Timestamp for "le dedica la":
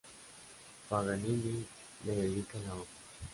2.05-2.73